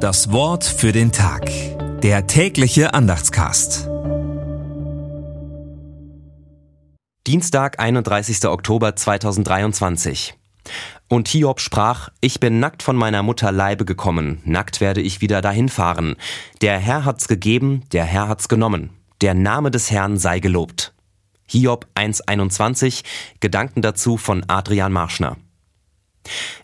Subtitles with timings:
[0.00, 1.50] Das Wort für den Tag.
[2.00, 3.86] Der tägliche Andachtscast.
[7.26, 8.46] Dienstag, 31.
[8.46, 10.32] Oktober 2023.
[11.08, 15.42] Und Hiob sprach, ich bin nackt von meiner Mutter Leibe gekommen, nackt werde ich wieder
[15.42, 16.16] dahin fahren.
[16.62, 18.96] Der Herr hat's gegeben, der Herr hat's genommen.
[19.20, 20.94] Der Name des Herrn sei gelobt.
[21.46, 23.02] Hiob 1.21,
[23.40, 25.36] Gedanken dazu von Adrian Marschner.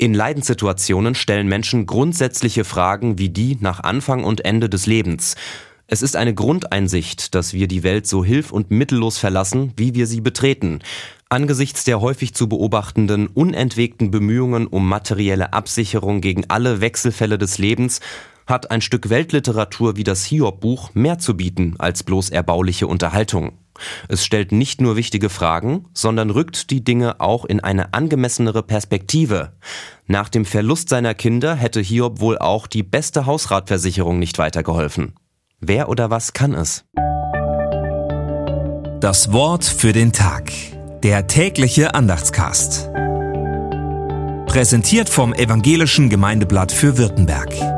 [0.00, 5.34] In Leidenssituationen stellen Menschen grundsätzliche Fragen wie die nach Anfang und Ende des Lebens.
[5.88, 10.06] Es ist eine Grundeinsicht, dass wir die Welt so hilf- und mittellos verlassen, wie wir
[10.06, 10.78] sie betreten.
[11.28, 18.00] Angesichts der häufig zu beobachtenden unentwegten Bemühungen um materielle Absicherung gegen alle Wechselfälle des Lebens
[18.46, 23.58] hat ein Stück Weltliteratur wie das Hiob-Buch mehr zu bieten als bloß erbauliche Unterhaltung.
[24.08, 29.52] Es stellt nicht nur wichtige Fragen, sondern rückt die Dinge auch in eine angemessenere Perspektive.
[30.06, 35.14] Nach dem Verlust seiner Kinder hätte Hiob wohl auch die beste Hausratversicherung nicht weitergeholfen.
[35.60, 36.84] Wer oder was kann es?
[39.00, 40.50] Das Wort für den Tag.
[41.02, 42.90] Der tägliche Andachtscast.
[44.46, 47.77] Präsentiert vom Evangelischen Gemeindeblatt für Württemberg.